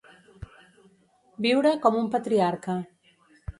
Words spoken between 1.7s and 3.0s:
com un patriarca.